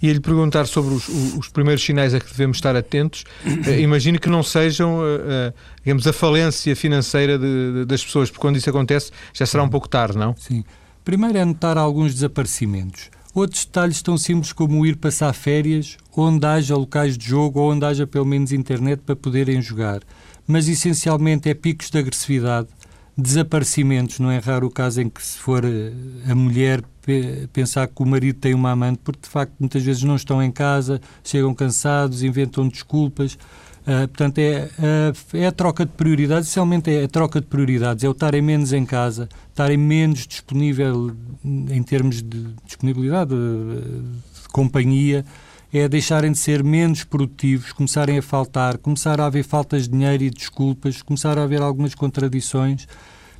[0.00, 4.20] E lhe perguntar sobre os, os, primeiros sinais a que devemos estar atentos, uh, imagino
[4.20, 8.56] que não sejam, uh, uh, digamos, a falência financeira de, de, das pessoas, porque quando
[8.56, 10.36] isso acontece já será um pouco tarde, não?
[10.38, 10.64] Sim.
[11.04, 13.10] Primeiro é notar alguns desaparecimentos.
[13.34, 17.84] Outros detalhes tão simples como ir passar férias, onde haja locais de jogo ou onde
[17.84, 20.02] haja pelo menos internet para poderem jogar.
[20.46, 22.68] Mas essencialmente é picos de agressividade,
[23.16, 25.92] desaparecimentos, não é raro o caso em que se for eh,
[26.28, 26.82] a mulher
[27.52, 30.50] pensar que o marido tem uma amante, porque de facto muitas vezes não estão em
[30.50, 33.36] casa, chegam cansados, inventam desculpas.
[33.82, 38.04] Uh, portanto, é, uh, é, a troca de prioridades, essencialmente é a troca de prioridades,
[38.04, 41.10] é o estarem menos em casa, estarem menos disponível
[41.44, 44.02] em termos de disponibilidade, de,
[44.42, 45.24] de companhia,
[45.72, 50.22] é deixarem de ser menos produtivos, começarem a faltar, começar a haver faltas de dinheiro
[50.24, 52.86] e desculpas, começar a haver algumas contradições,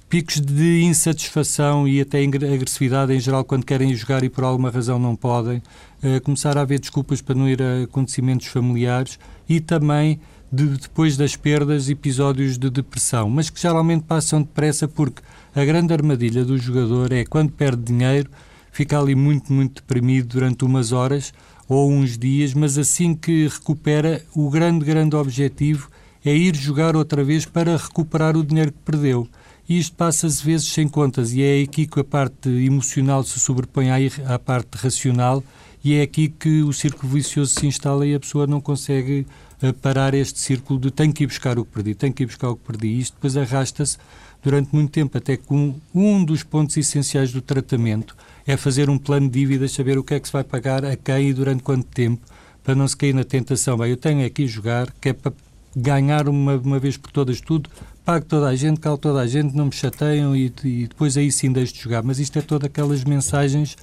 [0.08, 4.98] picos de insatisfação e até agressividade em geral quando querem jogar e por alguma razão
[4.98, 5.58] não podem,
[6.02, 10.18] uh, começar a haver desculpas para não ir a acontecimentos familiares e também
[10.50, 15.22] de, depois das perdas, episódios de depressão, mas que geralmente passam depressa porque
[15.54, 18.30] a grande armadilha do jogador é quando perde dinheiro,
[18.70, 21.32] fica ali muito, muito deprimido durante umas horas
[21.68, 25.88] ou uns dias, mas assim que recupera, o grande, grande objetivo
[26.24, 29.28] é ir jogar outra vez para recuperar o dinheiro que perdeu.
[29.68, 33.90] E isto passa-se vezes sem contas, e é aqui que a parte emocional se sobrepõe
[33.90, 33.96] à,
[34.34, 35.42] à parte racional,
[35.84, 39.26] e é aqui que o círculo vicioso se instala e a pessoa não consegue
[39.70, 42.48] parar este círculo de tenho que ir buscar o que perdi, tenho que ir buscar
[42.48, 42.88] o que perdi.
[42.88, 43.98] E isto depois arrasta-se
[44.42, 48.98] durante muito tempo, até que um, um dos pontos essenciais do tratamento é fazer um
[48.98, 51.62] plano de dívidas, saber o que é que se vai pagar a quem e durante
[51.62, 52.26] quanto tempo,
[52.64, 53.76] para não se cair na tentação.
[53.76, 55.32] Bem, eu tenho aqui jogar, que é para
[55.76, 57.70] ganhar uma, uma vez por todas tudo,
[58.04, 61.30] pago toda a gente, calo toda a gente, não me chateiam e, e depois aí
[61.30, 62.02] sim deixo de jogar.
[62.02, 63.76] Mas isto é todas aquelas mensagens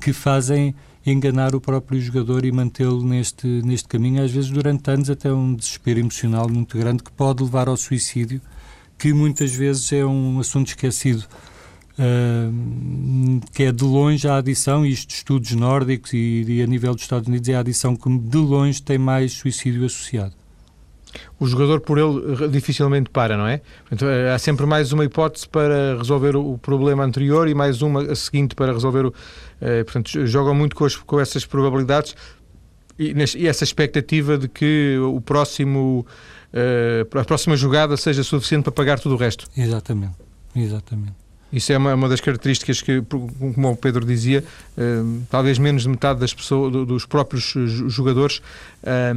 [0.00, 0.74] que fazem
[1.10, 5.54] enganar o próprio jogador e mantê-lo neste, neste caminho, às vezes durante anos até um
[5.54, 8.40] desespero emocional muito grande que pode levar ao suicídio,
[8.98, 11.24] que muitas vezes é um assunto esquecido.
[11.98, 17.02] Uh, que é de longe a adição, isto estudos nórdicos e, e, a nível dos
[17.02, 20.37] Estados Unidos é a adição que de longe tem mais suicídio associado.
[21.38, 23.60] O jogador por ele dificilmente para, não é?
[23.88, 28.14] Portanto, há sempre mais uma hipótese para resolver o problema anterior e mais uma a
[28.14, 29.14] seguinte para resolver o,
[29.60, 32.14] eh, portanto, jogam muito com, as, com essas probabilidades
[32.98, 36.04] e, e, essa expectativa de que o próximo,
[36.52, 39.46] uh, a próxima jogada seja suficiente para pagar tudo o resto.
[39.56, 40.16] Exatamente,
[40.54, 41.27] exatamente.
[41.52, 44.44] Isso é uma, uma, das características que, como o Pedro dizia,
[44.76, 47.54] eh, talvez menos de metade das pessoas, dos próprios
[47.88, 48.42] jogadores
[48.82, 49.14] eh,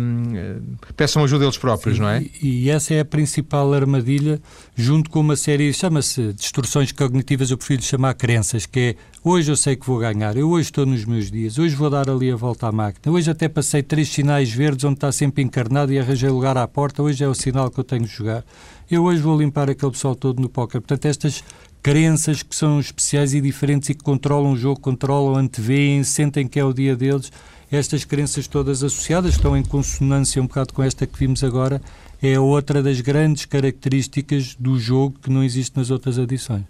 [0.95, 2.23] peçam ajuda eles próprios, Sim, não é?
[2.41, 4.41] E, e, essa é a principal armadilha,
[4.75, 9.57] junto com uma série, chama-se distorções cognitivas, eu prefiro chamar crenças, que é hoje eu
[9.57, 12.35] sei que vou ganhar, eu hoje estou nos meus dias, hoje vou dar ali a
[12.35, 16.29] volta à máquina, hoje até passei três sinais verdes onde está sempre encarnado e arranjei
[16.29, 18.43] lugar à porta, hoje é o sinal que eu tenho de jogar.
[18.89, 20.81] Eu hoje vou limpar aquele pessoal todo no póquer.
[20.81, 21.41] Portanto, estas
[21.81, 26.59] crenças que são especiais e diferentes e que controlam o jogo, controlam, antevêem, sentem que
[26.59, 27.31] é o dia deles.
[27.71, 31.81] Estas crenças todas associadas estão em consonância um bocado com esta que vimos agora,
[32.21, 36.63] é outra das grandes características do jogo que não existe nas outras edições.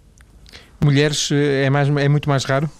[0.82, 2.70] Mulheres eh, é, mais, é muito mais raro?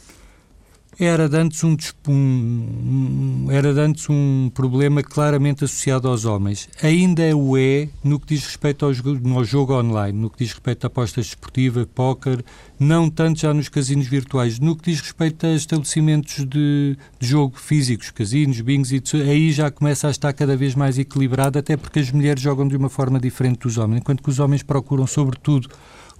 [0.98, 1.64] Era antes
[2.06, 6.68] um, era antes um problema claramente associado aos homens.
[6.82, 10.52] Ainda o é no que diz respeito ao jogo, ao jogo online, no que diz
[10.52, 12.44] respeito a apostas desportivas, póquer,
[12.78, 14.58] não tanto já nos casinos virtuais.
[14.58, 19.70] No que diz respeito a estabelecimentos de, de jogo físicos, casinos, bingos, e aí já
[19.70, 23.18] começa a estar cada vez mais equilibrado, até porque as mulheres jogam de uma forma
[23.18, 25.68] diferente dos homens, enquanto que os homens procuram, sobretudo,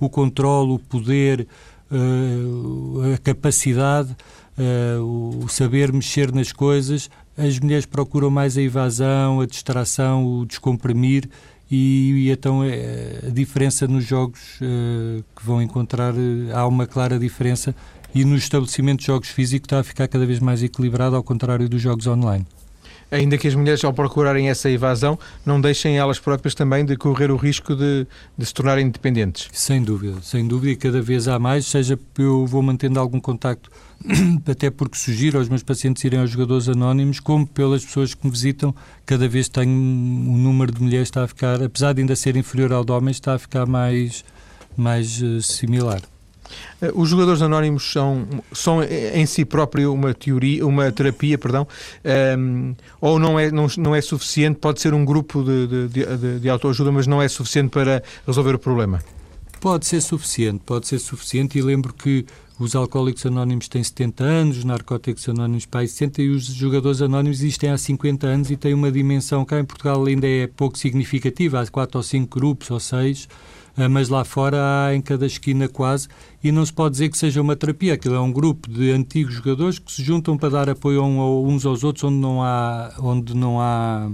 [0.00, 1.46] o controle, o poder,
[1.90, 4.16] uh, a capacidade
[5.00, 11.28] o saber mexer nas coisas, as mulheres procuram mais a evasão, a distração, o descomprimir
[11.70, 16.12] e, e então é, a diferença nos jogos uh, que vão encontrar,
[16.54, 17.74] há uma clara diferença
[18.14, 21.66] e no estabelecimento de jogos físicos está a ficar cada vez mais equilibrado, ao contrário
[21.68, 22.46] dos jogos online.
[23.10, 27.30] Ainda que as mulheres, ao procurarem essa evasão, não deixem elas próprias também de correr
[27.30, 29.48] o risco de, de se tornarem independentes.
[29.52, 33.70] Sem dúvida, sem dúvida, e cada vez há mais, seja eu vou mantendo algum contacto,
[34.46, 38.30] até porque sugiro aos meus pacientes irem aos jogadores anónimos, como pelas pessoas que me
[38.30, 38.74] visitam,
[39.06, 42.72] cada vez tenho o número de mulheres está a ficar, apesar de ainda ser inferior
[42.72, 44.24] ao de homens, está a ficar mais,
[44.76, 46.02] mais uh, similar.
[46.80, 51.66] Eh, os jogadores anónimos são, são em si próprio uma teoria, uma terapia, perdão,
[52.04, 55.88] um, ehm, ou não é, não, não é suficiente, pode ser um grupo de, de,
[55.88, 59.00] de, de autoajuda, mas não é suficiente para resolver o problema?
[59.62, 62.26] Pode ser suficiente, pode ser suficiente e lembro que
[62.58, 67.38] os alcoólicos anónimos têm 70 anos, os narcóticos anónimos pai 60 e os jogadores anónimos
[67.38, 71.60] existem há 50 anos e têm uma dimensão cá em Portugal ainda é pouco significativa,
[71.60, 73.28] há 4 ou 5 grupos ou 6
[73.76, 76.08] ah, mas lá fora há em cada esquina quase,
[76.42, 77.94] e não se pode dizer que seja uma terapia.
[77.94, 81.82] Aquilo é um grupo de antigos jogadores que se juntam para dar apoio uns aos
[81.82, 84.10] outros onde não há, onde não há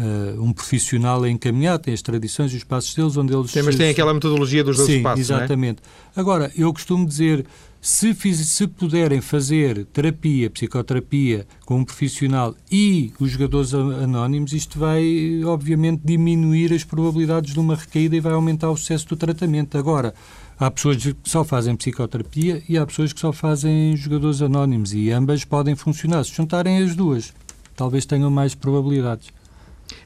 [0.00, 3.50] uh, um profissional a encaminhar, tem as tradições e os passos deles, onde eles...
[3.50, 5.82] Sim, mas tem aquela metodologia dos 12 Sim, passos, exatamente.
[6.16, 6.20] É?
[6.20, 7.44] Agora, eu costumo dizer,
[7.80, 14.78] se, fiz, se puderem fazer terapia, psicoterapia com um profissional e os jogadores anónimos, isto
[14.78, 19.76] vai, obviamente, diminuir as probabilidades de uma recaída e vai aumentar o sucesso do tratamento.
[19.76, 20.14] Agora,
[20.58, 25.10] há pessoas que só fazem psicoterapia e há pessoas que só fazem jogadores anónimos e
[25.10, 26.24] ambas podem funcionar.
[26.24, 27.32] Se juntarem as duas,
[27.76, 29.28] talvez tenham mais probabilidades.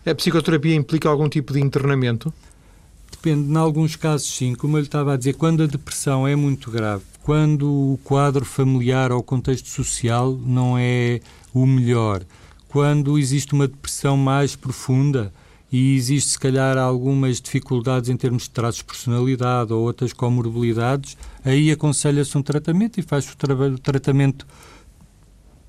[0.05, 2.33] A psicoterapia implica algum tipo de internamento?
[3.11, 6.37] Depende, em alguns casos sim, como eu lhe estava a dizer, quando a depressão é
[6.37, 11.21] muito grave quando o quadro familiar ou o contexto social não é
[11.55, 12.23] o melhor,
[12.69, 15.33] quando existe uma depressão mais profunda
[15.73, 21.17] e existe, se calhar, algumas dificuldades em termos de traços de personalidade ou outras comorbilidades,
[21.43, 24.47] aí aconselha-se um tratamento e faz o, tra o tratamento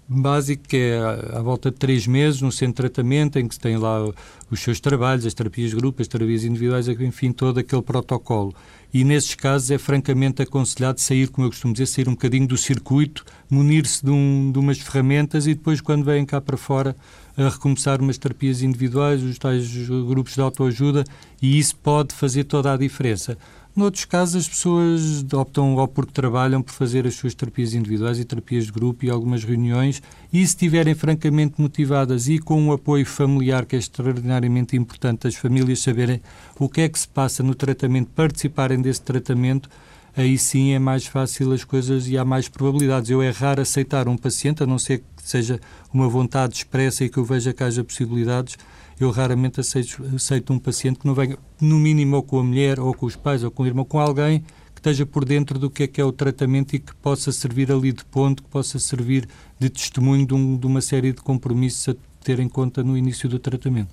[0.07, 0.99] básico, que é
[1.37, 4.07] à volta de três meses, no centro de tratamento, em que se tem lá
[4.51, 8.53] os seus trabalhos, as terapias de grupo, as terapias individuais, enfim, todo aquele protocolo.
[8.93, 12.57] E nesses casos é francamente aconselhado sair, como eu costumo dizer, sair um bocadinho do
[12.57, 16.95] circuito, munir-se de, um, de umas ferramentas e depois, quando vêm cá para fora,
[17.35, 21.03] a recomeçar umas terapias individuais, os tais grupos de autoajuda,
[21.41, 23.37] e isso pode fazer toda a diferença.
[23.75, 28.23] Noutros casos, as pessoas optam ou porque trabalham por fazer as suas terapias individuais e
[28.23, 33.05] terapias de grupo e algumas reuniões, e se estiverem francamente motivadas e com um apoio
[33.05, 36.21] familiar que é extraordinariamente importante, as famílias saberem
[36.57, 39.69] o que é que se passa no tratamento, participarem desse tratamento,
[40.15, 43.09] aí sim é mais fácil as coisas e há mais probabilidades.
[43.09, 45.59] Eu é raro aceitar um paciente, a não ser que seja
[45.93, 48.55] uma vontade expressa e que eu veja que haja possibilidades,
[48.99, 52.79] eu raramente aceito, aceito um paciente que não venha, no mínimo, ou com a mulher,
[52.79, 54.39] ou com os pais, ou com o irmão, com alguém
[54.73, 57.71] que esteja por dentro do que é que é o tratamento e que possa servir
[57.71, 59.27] ali de ponto, que possa servir
[59.59, 63.27] de testemunho de, um, de uma série de compromissos a ter em conta no início
[63.27, 63.89] do tratamento.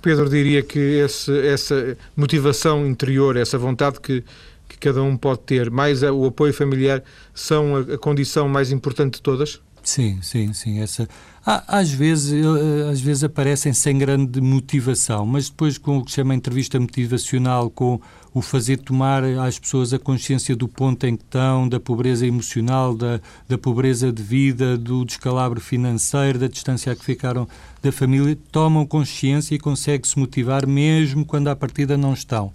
[0.00, 4.22] Pedro diria que esse, essa motivação interior, essa vontade que,
[4.68, 7.02] que cada um pode ter, mais o apoio familiar,
[7.34, 9.60] são a, a condição mais importante de todas?
[9.82, 10.80] Sim, sim, sim.
[10.80, 11.08] Essa,
[11.66, 16.16] às, vezes, eh, às vezes aparecem sem grande motivação, mas depois com o que se
[16.16, 17.98] chama entrevista motivacional, com
[18.34, 22.94] o fazer tomar às pessoas a consciência do ponto em que estão, da pobreza emocional,
[22.94, 27.48] da, da pobreza de vida, do descalabro financeiro, da distância a que ficaram
[27.82, 32.52] da família, tomam consciência e conseguem-se motivar mesmo quando à partida não estão.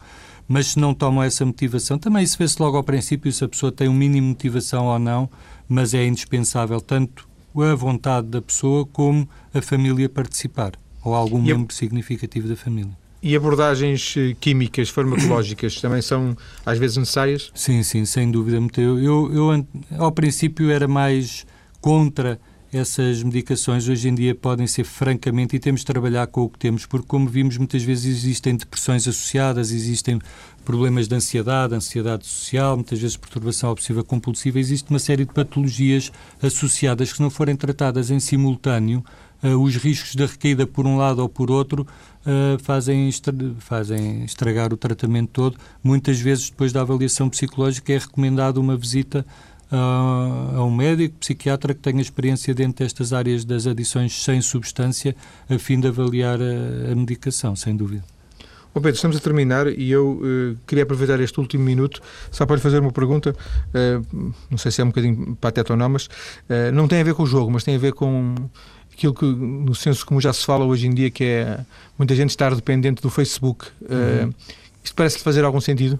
[0.47, 3.71] Mas se não tomam essa motivação, também isso vê-se logo ao princípio se a pessoa
[3.71, 5.27] tem um mínimo de motivação ou não,
[5.67, 11.41] mas é indispensável tanto a vontade da pessoa como a família participar, ou algum e
[11.43, 11.75] membro a...
[11.75, 12.91] significativo da família.
[13.21, 16.35] E abordagens eh, químicas, farmacológicas, também são
[16.65, 17.51] às vezes necessárias?
[17.55, 18.57] Sim, sim, sem dúvida.
[18.77, 21.45] Eu, eu, eu ao princípio era mais
[21.79, 22.39] contra
[22.73, 26.57] essas medicações hoje em dia podem ser francamente, e temos de trabalhar com o que
[26.57, 30.19] temos, porque, como vimos, muitas vezes existem depressões associadas, existem
[30.65, 36.11] problemas de ansiedade, ansiedade social, muitas vezes perturbação obsessiva compulsiva, existe uma série de patologias
[36.41, 39.03] associadas que, se não forem tratadas em simultâneo,
[39.43, 41.85] uh, os riscos da recaída por um lado ou por outro
[42.25, 45.57] uh, fazem, estra fazem estragar o tratamento todo.
[45.83, 49.25] Muitas vezes, depois da avaliação psicológica, é recomendado uma visita
[49.71, 55.15] a, a um médico, psiquiatra que tenha experiência dentro destas áreas das adições sem substância,
[55.49, 58.03] a fim de avaliar a, a medicação, sem dúvida.
[58.73, 62.55] Bom, Pedro, estamos a terminar e eu uh, queria aproveitar este último minuto só para
[62.55, 63.35] lhe fazer uma pergunta,
[63.69, 67.03] uh, não sei se é um bocadinho pateta ou não, mas uh, não tem a
[67.03, 68.33] ver com o jogo, mas tem a ver com
[68.91, 71.59] aquilo que, no senso como já se fala hoje em dia, que é
[71.99, 73.67] muita gente estar dependente do Facebook.
[73.81, 74.33] Uhum.
[74.83, 75.99] Isto parece-lhe fazer algum sentido?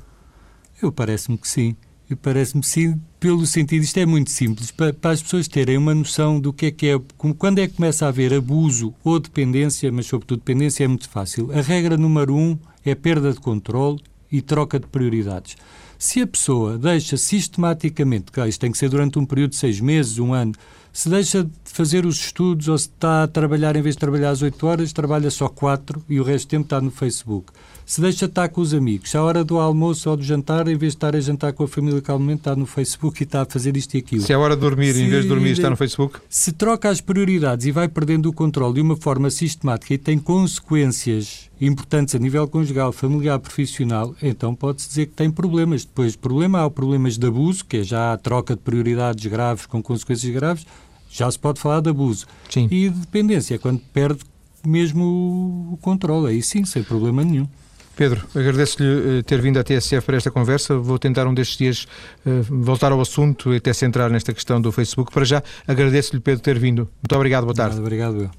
[0.82, 1.76] Eu parece-me que sim
[2.16, 6.39] Parece-me sim, pelo sentido, isto é muito simples, para, para, as pessoas terem uma noção
[6.39, 7.01] do que é que é,
[7.38, 11.51] quando é que começa a haver abuso ou dependência, mas sobretudo dependência é muito fácil.
[11.51, 13.99] A regra número um é perda de controle
[14.32, 15.55] e troca de prioridades.
[15.97, 20.20] Se a pessoa deixa sistematicamente, isto tem que ser durante um período de seis meses,
[20.20, 20.53] um ano,
[20.94, 24.30] se deixa de fazer os estudos ou se está a trabalhar, em vez de trabalhar
[24.30, 27.52] às 8 horas, trabalha só 4 e o resto do tempo está no Facebook.
[27.84, 30.68] Se deixa de estar com os amigos, se à hora do almoço ou do jantar,
[30.68, 33.41] em vez de estar a jantar com a família calmamente, está no Facebook e está
[33.41, 34.22] a fazer isto e aquilo.
[34.22, 36.20] Se é hora de dormir, se, em vez de dormir, está no Facebook?
[36.30, 40.20] Se troca as prioridades e vai perdendo o controle de uma forma sistemática e tem
[40.20, 45.86] consequências importantes a nível conjugal, familiar, profissional, então pode-se dizer que tem problemas.
[45.86, 49.82] Depois, problema há problemas de abuso, que é já a troca de prioridades graves com
[49.82, 50.66] consequências graves,
[51.09, 52.26] já se pode falar de abuso.
[52.49, 52.68] Sim.
[52.72, 54.20] E de dependência, é quando perde
[54.66, 57.47] mesmo o controle, aí sim, sem problema nenhum.
[57.95, 60.76] Pedro, agradeço-lhe eh, ter vindo à TSF para esta conversa.
[60.76, 61.88] Vou tentar um destes dias
[62.26, 65.11] eh, voltar ao assunto e até centrar nesta questão do Facebook.
[65.11, 66.89] Para já, agradeço-lhe, Pedro, ter vindo.
[67.01, 67.80] Muito obrigado, boa tarde.
[67.80, 68.36] Obrigado, obrigado.